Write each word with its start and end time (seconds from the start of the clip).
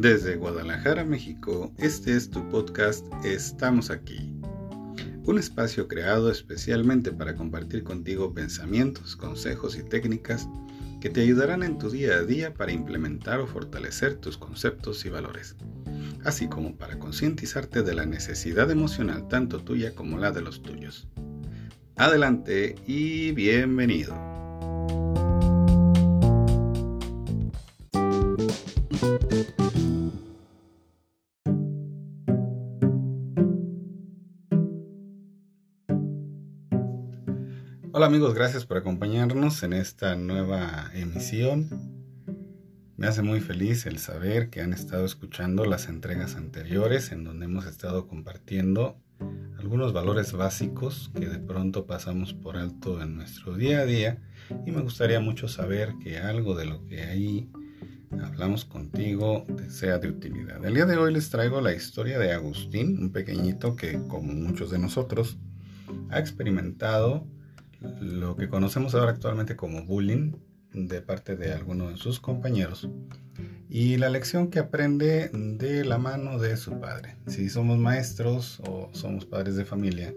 Desde 0.00 0.36
Guadalajara, 0.36 1.04
México, 1.04 1.74
este 1.76 2.14
es 2.14 2.30
tu 2.30 2.48
podcast 2.50 3.04
Estamos 3.24 3.90
aquí. 3.90 4.32
Un 5.24 5.40
espacio 5.40 5.88
creado 5.88 6.30
especialmente 6.30 7.10
para 7.10 7.34
compartir 7.34 7.82
contigo 7.82 8.32
pensamientos, 8.32 9.16
consejos 9.16 9.76
y 9.76 9.82
técnicas 9.82 10.46
que 11.00 11.10
te 11.10 11.22
ayudarán 11.22 11.64
en 11.64 11.78
tu 11.78 11.90
día 11.90 12.14
a 12.14 12.22
día 12.22 12.54
para 12.54 12.70
implementar 12.70 13.40
o 13.40 13.48
fortalecer 13.48 14.14
tus 14.14 14.38
conceptos 14.38 15.04
y 15.04 15.08
valores, 15.08 15.56
así 16.24 16.46
como 16.46 16.76
para 16.76 17.00
concientizarte 17.00 17.82
de 17.82 17.94
la 17.96 18.06
necesidad 18.06 18.70
emocional 18.70 19.26
tanto 19.26 19.64
tuya 19.64 19.96
como 19.96 20.16
la 20.16 20.30
de 20.30 20.42
los 20.42 20.62
tuyos. 20.62 21.08
Adelante 21.96 22.76
y 22.86 23.32
bienvenido. 23.32 24.37
Amigos, 38.08 38.32
gracias 38.32 38.64
por 38.64 38.78
acompañarnos 38.78 39.62
en 39.62 39.74
esta 39.74 40.16
nueva 40.16 40.90
emisión. 40.94 41.68
Me 42.96 43.06
hace 43.06 43.20
muy 43.20 43.40
feliz 43.40 43.84
el 43.84 43.98
saber 43.98 44.48
que 44.48 44.62
han 44.62 44.72
estado 44.72 45.04
escuchando 45.04 45.66
las 45.66 45.90
entregas 45.90 46.34
anteriores 46.34 47.12
en 47.12 47.22
donde 47.22 47.44
hemos 47.44 47.66
estado 47.66 48.08
compartiendo 48.08 48.96
algunos 49.58 49.92
valores 49.92 50.32
básicos 50.32 51.10
que 51.20 51.28
de 51.28 51.38
pronto 51.38 51.84
pasamos 51.84 52.32
por 52.32 52.56
alto 52.56 53.02
en 53.02 53.14
nuestro 53.14 53.58
día 53.58 53.80
a 53.80 53.84
día 53.84 54.22
y 54.64 54.70
me 54.70 54.80
gustaría 54.80 55.20
mucho 55.20 55.46
saber 55.46 55.92
que 56.02 56.16
algo 56.16 56.54
de 56.54 56.64
lo 56.64 56.86
que 56.86 57.02
ahí 57.02 57.50
hablamos 58.22 58.64
contigo 58.64 59.46
sea 59.68 59.98
de 59.98 60.08
utilidad. 60.08 60.64
El 60.64 60.72
día 60.72 60.86
de 60.86 60.96
hoy 60.96 61.12
les 61.12 61.28
traigo 61.28 61.60
la 61.60 61.74
historia 61.74 62.18
de 62.18 62.32
Agustín, 62.32 62.96
un 63.02 63.12
pequeñito 63.12 63.76
que 63.76 64.00
como 64.08 64.32
muchos 64.32 64.70
de 64.70 64.78
nosotros 64.78 65.36
ha 66.08 66.18
experimentado 66.18 67.26
lo 67.80 68.36
que 68.36 68.48
conocemos 68.48 68.94
ahora 68.94 69.12
actualmente 69.12 69.56
como 69.56 69.84
bullying 69.84 70.32
de 70.72 71.00
parte 71.00 71.36
de 71.36 71.52
algunos 71.52 71.92
de 71.92 71.96
sus 71.96 72.20
compañeros 72.20 72.88
y 73.68 73.96
la 73.96 74.08
lección 74.08 74.48
que 74.48 74.58
aprende 74.58 75.30
de 75.32 75.84
la 75.84 75.98
mano 75.98 76.38
de 76.38 76.56
su 76.56 76.80
padre. 76.80 77.16
Si 77.26 77.48
somos 77.48 77.78
maestros 77.78 78.60
o 78.66 78.88
somos 78.92 79.26
padres 79.26 79.56
de 79.56 79.64
familia, 79.64 80.14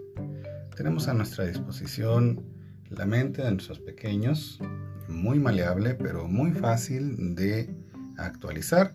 tenemos 0.76 1.08
a 1.08 1.14
nuestra 1.14 1.46
disposición 1.46 2.42
la 2.88 3.06
mente 3.06 3.42
de 3.42 3.50
nuestros 3.50 3.78
pequeños, 3.78 4.58
muy 5.08 5.38
maleable 5.38 5.94
pero 5.94 6.26
muy 6.26 6.52
fácil 6.52 7.34
de 7.34 7.74
actualizar 8.16 8.94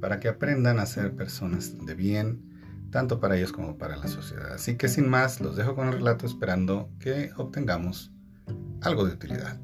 para 0.00 0.20
que 0.20 0.28
aprendan 0.28 0.78
a 0.78 0.86
ser 0.86 1.14
personas 1.14 1.74
de 1.84 1.94
bien, 1.94 2.53
tanto 2.94 3.18
para 3.18 3.36
ellos 3.36 3.50
como 3.50 3.76
para 3.76 3.96
la 3.96 4.06
sociedad. 4.06 4.52
Así 4.52 4.76
que 4.76 4.86
sin 4.86 5.08
más, 5.08 5.40
los 5.40 5.56
dejo 5.56 5.74
con 5.74 5.88
el 5.88 5.94
relato 5.94 6.26
esperando 6.26 6.90
que 7.00 7.32
obtengamos 7.36 8.12
algo 8.82 9.04
de 9.04 9.14
utilidad. 9.14 9.58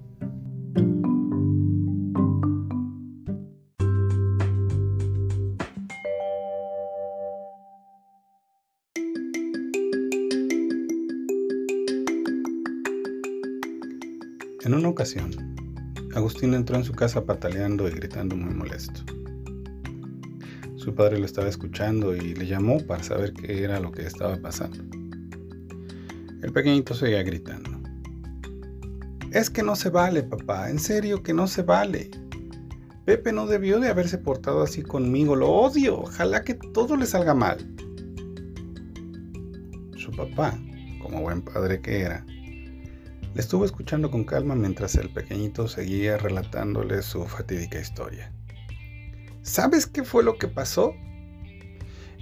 En 14.64 14.74
una 14.74 14.88
ocasión, 14.88 15.30
Agustín 16.16 16.54
entró 16.54 16.74
en 16.74 16.82
su 16.82 16.92
casa 16.94 17.24
pataleando 17.24 17.86
y 17.86 17.92
gritando 17.92 18.34
muy 18.34 18.52
molesto. 18.52 19.19
Su 20.80 20.94
padre 20.94 21.18
lo 21.18 21.26
estaba 21.26 21.46
escuchando 21.46 22.16
y 22.16 22.34
le 22.34 22.46
llamó 22.46 22.80
para 22.80 23.02
saber 23.02 23.34
qué 23.34 23.64
era 23.64 23.80
lo 23.80 23.92
que 23.92 24.06
estaba 24.06 24.38
pasando. 24.40 24.78
El 26.42 26.52
pequeñito 26.54 26.94
seguía 26.94 27.22
gritando. 27.22 27.70
Es 29.30 29.50
que 29.50 29.62
no 29.62 29.76
se 29.76 29.90
vale, 29.90 30.22
papá, 30.22 30.70
en 30.70 30.78
serio 30.78 31.22
que 31.22 31.34
no 31.34 31.46
se 31.48 31.64
vale. 31.64 32.10
Pepe 33.04 33.30
no 33.30 33.46
debió 33.46 33.78
de 33.78 33.90
haberse 33.90 34.16
portado 34.16 34.62
así 34.62 34.80
conmigo, 34.82 35.36
lo 35.36 35.50
odio, 35.50 36.00
ojalá 36.00 36.44
que 36.44 36.54
todo 36.54 36.96
le 36.96 37.04
salga 37.04 37.34
mal. 37.34 37.58
Su 39.98 40.10
papá, 40.12 40.58
como 41.02 41.20
buen 41.20 41.42
padre 41.42 41.82
que 41.82 42.00
era, 42.00 42.24
le 43.34 43.40
estuvo 43.40 43.66
escuchando 43.66 44.10
con 44.10 44.24
calma 44.24 44.54
mientras 44.54 44.94
el 44.94 45.10
pequeñito 45.10 45.68
seguía 45.68 46.16
relatándole 46.16 47.02
su 47.02 47.26
fatídica 47.26 47.78
historia. 47.78 48.32
¿Sabes 49.42 49.86
qué 49.86 50.04
fue 50.04 50.22
lo 50.22 50.36
que 50.38 50.48
pasó? 50.48 50.94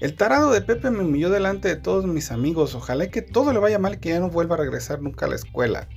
El 0.00 0.14
tarado 0.14 0.52
de 0.52 0.62
Pepe 0.62 0.90
me 0.90 1.02
humilló 1.02 1.28
delante 1.28 1.66
de 1.68 1.76
todos 1.76 2.06
mis 2.06 2.30
amigos. 2.30 2.76
Ojalá 2.76 3.10
que 3.10 3.22
todo 3.22 3.52
le 3.52 3.58
vaya 3.58 3.80
mal 3.80 3.94
y 3.94 3.96
que 3.98 4.10
ya 4.10 4.20
no 4.20 4.30
vuelva 4.30 4.54
a 4.54 4.58
regresar 4.58 5.02
nunca 5.02 5.26
a 5.26 5.28
la 5.28 5.34
escuela. 5.34 5.88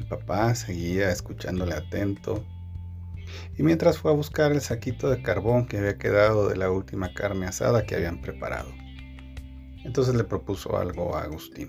El 0.00 0.06
papá 0.08 0.54
seguía 0.54 1.10
escuchándole 1.10 1.74
atento. 1.74 2.42
Y 3.58 3.62
mientras 3.62 3.98
fue 3.98 4.10
a 4.10 4.14
buscar 4.14 4.52
el 4.52 4.62
saquito 4.62 5.10
de 5.10 5.22
carbón 5.22 5.66
que 5.66 5.76
había 5.76 5.98
quedado 5.98 6.48
de 6.48 6.56
la 6.56 6.70
última 6.70 7.12
carne 7.12 7.46
asada 7.46 7.84
que 7.84 7.94
habían 7.94 8.22
preparado. 8.22 8.70
Entonces 9.84 10.14
le 10.14 10.24
propuso 10.24 10.78
algo 10.78 11.14
a 11.14 11.24
Agustín. 11.24 11.68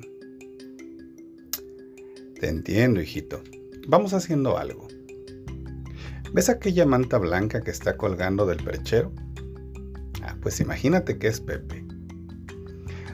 Te 2.40 2.48
entiendo, 2.48 3.02
hijito. 3.02 3.42
Vamos 3.88 4.14
haciendo 4.14 4.58
algo. 4.58 4.88
¿Ves 6.36 6.50
aquella 6.50 6.86
manta 6.86 7.18
blanca 7.18 7.62
que 7.62 7.72
está 7.72 7.96
colgando 7.96 8.46
del 8.46 8.62
perchero? 8.62 9.14
Ah, 10.22 10.36
pues 10.42 10.60
imagínate 10.60 11.18
que 11.18 11.28
es 11.30 11.40
Pepe. 11.40 11.86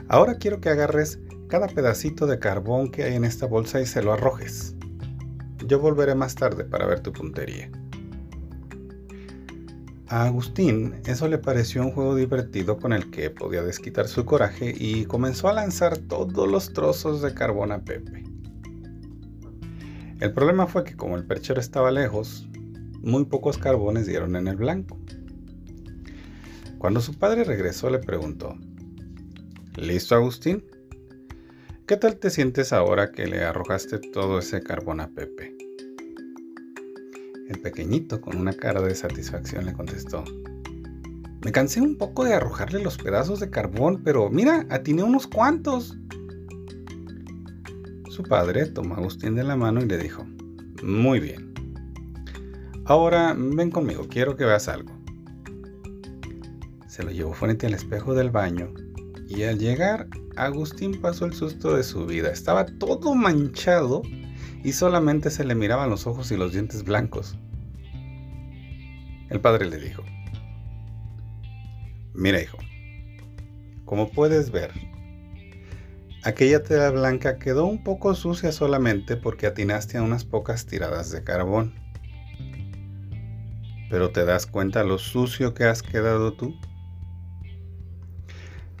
Ahora 0.08 0.38
quiero 0.38 0.60
que 0.60 0.70
agarres 0.70 1.20
cada 1.48 1.68
pedacito 1.68 2.26
de 2.26 2.40
carbón 2.40 2.90
que 2.90 3.04
hay 3.04 3.14
en 3.14 3.24
esta 3.24 3.46
bolsa 3.46 3.80
y 3.80 3.86
se 3.86 4.02
lo 4.02 4.12
arrojes. 4.12 4.74
Yo 5.68 5.78
volveré 5.78 6.16
más 6.16 6.34
tarde 6.34 6.64
para 6.64 6.84
ver 6.84 6.98
tu 6.98 7.12
puntería. 7.12 7.70
A 10.08 10.24
Agustín 10.24 11.00
eso 11.06 11.28
le 11.28 11.38
pareció 11.38 11.82
un 11.82 11.92
juego 11.92 12.16
divertido 12.16 12.76
con 12.78 12.92
el 12.92 13.08
que 13.12 13.30
podía 13.30 13.62
desquitar 13.62 14.08
su 14.08 14.24
coraje 14.24 14.74
y 14.76 15.04
comenzó 15.04 15.48
a 15.48 15.52
lanzar 15.52 15.96
todos 15.96 16.50
los 16.50 16.72
trozos 16.72 17.22
de 17.22 17.32
carbón 17.32 17.70
a 17.70 17.84
Pepe. 17.84 18.24
El 20.18 20.32
problema 20.32 20.66
fue 20.66 20.82
que 20.82 20.96
como 20.96 21.16
el 21.16 21.24
perchero 21.24 21.60
estaba 21.60 21.92
lejos, 21.92 22.48
muy 23.02 23.24
pocos 23.24 23.58
carbones 23.58 24.06
dieron 24.06 24.36
en 24.36 24.48
el 24.48 24.56
blanco. 24.56 24.98
Cuando 26.78 27.00
su 27.00 27.18
padre 27.18 27.44
regresó 27.44 27.90
le 27.90 27.98
preguntó, 27.98 28.56
¿Listo 29.76 30.14
Agustín? 30.14 30.64
¿Qué 31.86 31.96
tal 31.96 32.16
te 32.16 32.30
sientes 32.30 32.72
ahora 32.72 33.10
que 33.10 33.26
le 33.26 33.42
arrojaste 33.42 33.98
todo 33.98 34.38
ese 34.38 34.62
carbón 34.62 35.00
a 35.00 35.08
Pepe? 35.08 35.56
El 37.48 37.60
pequeñito, 37.60 38.20
con 38.20 38.36
una 38.36 38.52
cara 38.52 38.80
de 38.80 38.94
satisfacción, 38.94 39.66
le 39.66 39.72
contestó, 39.72 40.24
me 41.44 41.50
cansé 41.50 41.80
un 41.80 41.96
poco 41.96 42.24
de 42.24 42.34
arrojarle 42.34 42.82
los 42.82 42.98
pedazos 42.98 43.40
de 43.40 43.50
carbón, 43.50 44.02
pero 44.04 44.30
mira, 44.30 44.64
atiné 44.70 45.02
unos 45.02 45.26
cuantos. 45.26 45.98
Su 48.10 48.22
padre 48.22 48.66
tomó 48.66 48.94
a 48.94 48.98
Agustín 48.98 49.34
de 49.34 49.42
la 49.42 49.56
mano 49.56 49.82
y 49.82 49.86
le 49.86 49.98
dijo, 49.98 50.24
muy 50.82 51.18
bien. 51.18 51.52
Ahora 52.92 53.34
ven 53.34 53.70
conmigo, 53.70 54.06
quiero 54.06 54.36
que 54.36 54.44
veas 54.44 54.68
algo. 54.68 54.92
Se 56.88 57.02
lo 57.02 57.10
llevó 57.10 57.32
frente 57.32 57.66
al 57.66 57.72
espejo 57.72 58.12
del 58.12 58.28
baño 58.28 58.74
y 59.30 59.44
al 59.44 59.58
llegar, 59.58 60.08
Agustín 60.36 61.00
pasó 61.00 61.24
el 61.24 61.32
susto 61.32 61.74
de 61.74 61.84
su 61.84 62.04
vida. 62.04 62.30
Estaba 62.30 62.66
todo 62.66 63.14
manchado 63.14 64.02
y 64.62 64.72
solamente 64.72 65.30
se 65.30 65.42
le 65.42 65.54
miraban 65.54 65.88
los 65.88 66.06
ojos 66.06 66.30
y 66.32 66.36
los 66.36 66.52
dientes 66.52 66.84
blancos. 66.84 67.38
El 69.30 69.40
padre 69.40 69.70
le 69.70 69.78
dijo, 69.78 70.02
mira 72.12 72.42
hijo, 72.42 72.58
como 73.86 74.10
puedes 74.10 74.50
ver, 74.50 74.70
Aquella 76.24 76.62
tela 76.62 76.90
blanca 76.90 77.38
quedó 77.38 77.64
un 77.64 77.82
poco 77.82 78.14
sucia 78.14 78.52
solamente 78.52 79.16
porque 79.16 79.46
atinaste 79.46 79.96
a 79.96 80.02
unas 80.02 80.24
pocas 80.24 80.66
tiradas 80.66 81.10
de 81.10 81.24
carbón. 81.24 81.81
Pero 83.92 84.10
¿te 84.10 84.24
das 84.24 84.46
cuenta 84.46 84.84
lo 84.84 84.96
sucio 84.96 85.52
que 85.52 85.64
has 85.64 85.82
quedado 85.82 86.32
tú? 86.32 86.56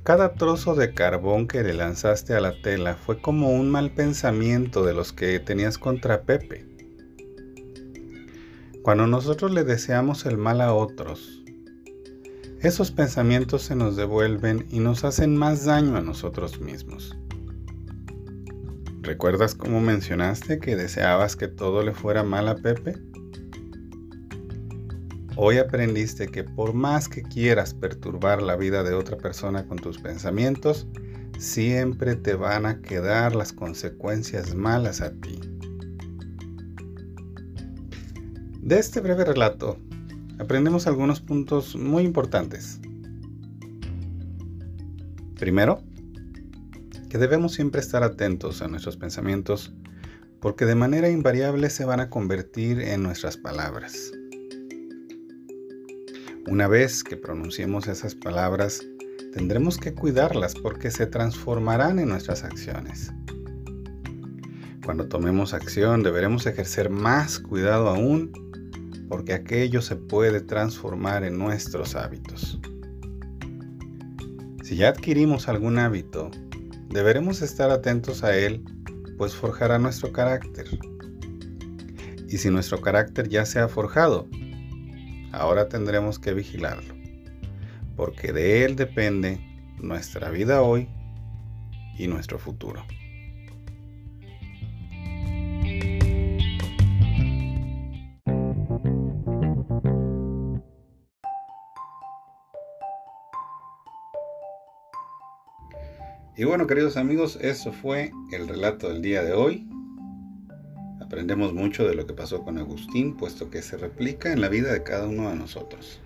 Cada 0.04 0.32
trozo 0.32 0.74
de 0.74 0.94
carbón 0.94 1.46
que 1.46 1.62
le 1.62 1.74
lanzaste 1.74 2.32
a 2.32 2.40
la 2.40 2.62
tela 2.62 2.94
fue 2.94 3.20
como 3.20 3.50
un 3.50 3.70
mal 3.70 3.90
pensamiento 3.90 4.82
de 4.82 4.94
los 4.94 5.12
que 5.12 5.38
tenías 5.38 5.76
contra 5.76 6.22
Pepe. 6.22 6.66
Cuando 8.80 9.06
nosotros 9.06 9.50
le 9.50 9.64
deseamos 9.64 10.24
el 10.24 10.38
mal 10.38 10.62
a 10.62 10.72
otros, 10.72 11.44
esos 12.60 12.90
pensamientos 12.90 13.60
se 13.60 13.76
nos 13.76 13.96
devuelven 13.96 14.66
y 14.70 14.80
nos 14.80 15.04
hacen 15.04 15.36
más 15.36 15.66
daño 15.66 15.94
a 15.96 16.00
nosotros 16.00 16.58
mismos. 16.58 17.14
¿Recuerdas 19.02 19.54
cómo 19.54 19.82
mencionaste 19.82 20.58
que 20.58 20.74
deseabas 20.74 21.36
que 21.36 21.48
todo 21.48 21.82
le 21.82 21.92
fuera 21.92 22.22
mal 22.22 22.48
a 22.48 22.56
Pepe? 22.56 23.12
Hoy 25.34 25.56
aprendiste 25.56 26.28
que 26.28 26.44
por 26.44 26.74
más 26.74 27.08
que 27.08 27.22
quieras 27.22 27.72
perturbar 27.72 28.42
la 28.42 28.54
vida 28.54 28.82
de 28.82 28.92
otra 28.92 29.16
persona 29.16 29.66
con 29.66 29.78
tus 29.78 29.98
pensamientos, 29.98 30.86
siempre 31.38 32.16
te 32.16 32.34
van 32.34 32.66
a 32.66 32.82
quedar 32.82 33.34
las 33.34 33.54
consecuencias 33.54 34.54
malas 34.54 35.00
a 35.00 35.12
ti. 35.12 35.40
De 38.60 38.78
este 38.78 39.00
breve 39.00 39.24
relato 39.24 39.78
aprendemos 40.38 40.86
algunos 40.86 41.20
puntos 41.20 41.76
muy 41.76 42.04
importantes. 42.04 42.78
Primero, 45.38 45.82
que 47.08 47.16
debemos 47.16 47.54
siempre 47.54 47.80
estar 47.80 48.02
atentos 48.02 48.60
a 48.60 48.68
nuestros 48.68 48.98
pensamientos 48.98 49.72
porque 50.40 50.66
de 50.66 50.74
manera 50.74 51.08
invariable 51.08 51.70
se 51.70 51.86
van 51.86 52.00
a 52.00 52.10
convertir 52.10 52.80
en 52.80 53.02
nuestras 53.02 53.38
palabras. 53.38 54.12
Una 56.48 56.66
vez 56.66 57.04
que 57.04 57.16
pronunciemos 57.16 57.86
esas 57.86 58.16
palabras, 58.16 58.84
tendremos 59.32 59.78
que 59.78 59.94
cuidarlas 59.94 60.56
porque 60.56 60.90
se 60.90 61.06
transformarán 61.06 62.00
en 62.00 62.08
nuestras 62.08 62.42
acciones. 62.42 63.12
Cuando 64.84 65.06
tomemos 65.06 65.54
acción 65.54 66.02
deberemos 66.02 66.44
ejercer 66.46 66.90
más 66.90 67.38
cuidado 67.38 67.88
aún 67.88 68.32
porque 69.08 69.34
aquello 69.34 69.80
se 69.82 69.94
puede 69.94 70.40
transformar 70.40 71.22
en 71.22 71.38
nuestros 71.38 71.94
hábitos. 71.94 72.58
Si 74.64 74.76
ya 74.76 74.88
adquirimos 74.88 75.48
algún 75.48 75.78
hábito, 75.78 76.32
deberemos 76.88 77.40
estar 77.40 77.70
atentos 77.70 78.24
a 78.24 78.36
él, 78.36 78.64
pues 79.16 79.36
forjará 79.36 79.78
nuestro 79.78 80.12
carácter. 80.12 80.66
Y 82.28 82.38
si 82.38 82.50
nuestro 82.50 82.80
carácter 82.80 83.28
ya 83.28 83.44
se 83.44 83.60
ha 83.60 83.68
forjado, 83.68 84.26
ahora 85.32 85.68
tendremos 85.68 86.18
que 86.18 86.34
vigilarlo, 86.34 86.94
porque 87.96 88.32
de 88.32 88.64
él 88.64 88.76
depende 88.76 89.40
nuestra 89.78 90.30
vida 90.30 90.62
hoy 90.62 90.88
y 91.98 92.06
nuestro 92.06 92.38
futuro. 92.38 92.84
Y 106.34 106.44
bueno, 106.44 106.66
queridos 106.66 106.96
amigos, 106.96 107.38
eso 107.40 107.72
fue 107.72 108.10
el 108.32 108.48
relato 108.48 108.88
del 108.88 109.02
día 109.02 109.22
de 109.22 109.32
hoy. 109.32 109.68
Aprendemos 111.12 111.52
mucho 111.52 111.86
de 111.86 111.94
lo 111.94 112.06
que 112.06 112.14
pasó 112.14 112.42
con 112.42 112.56
Agustín, 112.56 113.18
puesto 113.18 113.50
que 113.50 113.60
se 113.60 113.76
replica 113.76 114.32
en 114.32 114.40
la 114.40 114.48
vida 114.48 114.72
de 114.72 114.82
cada 114.82 115.06
uno 115.06 115.28
de 115.28 115.36
nosotros. 115.36 116.00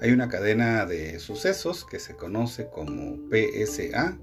Hay 0.00 0.12
una 0.12 0.28
cadena 0.28 0.86
de 0.86 1.18
sucesos 1.18 1.84
que 1.84 1.98
se 1.98 2.14
conoce 2.14 2.68
como 2.68 3.18
PSA 3.28 4.16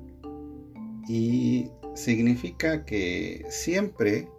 y 1.10 1.70
significa 1.94 2.86
que 2.86 3.46
siempre 3.50 4.30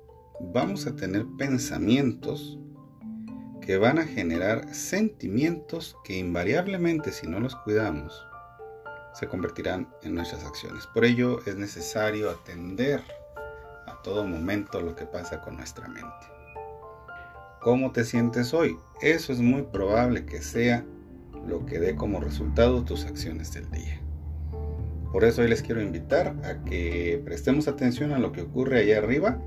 vamos 0.40 0.86
a 0.86 0.96
tener 0.96 1.26
pensamientos 1.36 2.58
que 3.60 3.76
van 3.76 3.98
a 3.98 4.06
generar 4.06 4.74
sentimientos 4.74 5.98
que 6.02 6.16
invariablemente 6.16 7.12
si 7.12 7.26
no 7.26 7.40
los 7.40 7.54
cuidamos 7.56 8.26
se 9.12 9.28
convertirán 9.28 9.86
en 10.02 10.14
nuestras 10.14 10.44
acciones. 10.44 10.86
Por 10.86 11.04
ello 11.04 11.40
es 11.44 11.56
necesario 11.56 12.30
atender 12.30 13.02
todo 14.04 14.24
momento 14.24 14.80
lo 14.80 14.94
que 14.94 15.06
pasa 15.06 15.40
con 15.40 15.56
nuestra 15.56 15.88
mente. 15.88 16.26
¿Cómo 17.60 17.90
te 17.90 18.04
sientes 18.04 18.54
hoy? 18.54 18.76
Eso 19.00 19.32
es 19.32 19.40
muy 19.40 19.62
probable 19.62 20.26
que 20.26 20.42
sea 20.42 20.84
lo 21.48 21.66
que 21.66 21.80
dé 21.80 21.96
como 21.96 22.20
resultado 22.20 22.84
tus 22.84 23.06
acciones 23.06 23.52
del 23.52 23.68
día. 23.70 24.00
Por 25.10 25.24
eso 25.24 25.42
hoy 25.42 25.48
les 25.48 25.62
quiero 25.62 25.80
invitar 25.80 26.36
a 26.44 26.62
que 26.64 27.20
prestemos 27.24 27.66
atención 27.66 28.12
a 28.12 28.18
lo 28.18 28.32
que 28.32 28.42
ocurre 28.42 28.80
allá 28.80 28.98
arriba 28.98 29.40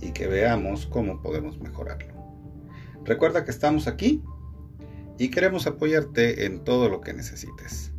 y 0.00 0.10
que 0.12 0.26
veamos 0.26 0.86
cómo 0.86 1.22
podemos 1.22 1.60
mejorarlo. 1.60 2.12
Recuerda 3.04 3.44
que 3.44 3.50
estamos 3.50 3.86
aquí 3.86 4.22
y 5.18 5.30
queremos 5.30 5.66
apoyarte 5.66 6.46
en 6.46 6.64
todo 6.64 6.88
lo 6.88 7.00
que 7.00 7.12
necesites. 7.12 7.92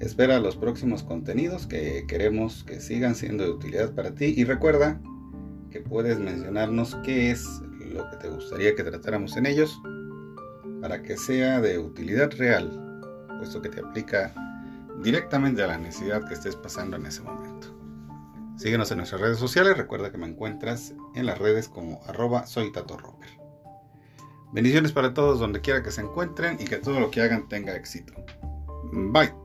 Espera 0.00 0.40
los 0.40 0.56
próximos 0.56 1.02
contenidos 1.02 1.66
que 1.66 2.04
queremos 2.06 2.64
que 2.64 2.80
sigan 2.80 3.14
siendo 3.14 3.44
de 3.44 3.50
utilidad 3.50 3.94
para 3.94 4.14
ti 4.14 4.34
y 4.36 4.44
recuerda 4.44 5.00
que 5.70 5.80
puedes 5.80 6.18
mencionarnos 6.18 6.96
qué 7.04 7.30
es 7.30 7.46
lo 7.92 8.08
que 8.10 8.16
te 8.16 8.28
gustaría 8.28 8.74
que 8.74 8.82
tratáramos 8.82 9.36
en 9.36 9.46
ellos 9.46 9.80
para 10.80 11.02
que 11.02 11.16
sea 11.16 11.60
de 11.60 11.78
utilidad 11.78 12.30
real, 12.36 12.70
puesto 13.38 13.62
que 13.62 13.68
te 13.68 13.80
aplica 13.80 14.34
directamente 15.02 15.62
a 15.62 15.68
la 15.68 15.78
necesidad 15.78 16.26
que 16.26 16.34
estés 16.34 16.56
pasando 16.56 16.96
en 16.96 17.06
ese 17.06 17.22
momento. 17.22 17.68
Síguenos 18.56 18.90
en 18.90 18.98
nuestras 18.98 19.20
redes 19.20 19.38
sociales, 19.38 19.76
recuerda 19.76 20.12
que 20.12 20.18
me 20.18 20.26
encuentras 20.26 20.94
en 21.14 21.26
las 21.26 21.38
redes 21.38 21.68
como 21.68 22.00
arroba 22.06 22.46
soy 22.46 22.70
Tato. 22.72 22.96
Bendiciones 24.52 24.92
para 24.92 25.14
todos 25.14 25.40
donde 25.40 25.60
quiera 25.60 25.82
que 25.82 25.90
se 25.90 26.00
encuentren 26.00 26.58
y 26.60 26.64
que 26.64 26.76
todo 26.76 27.00
lo 27.00 27.10
que 27.10 27.20
hagan 27.20 27.48
tenga 27.48 27.74
éxito. 27.74 28.12
Bye. 28.92 29.43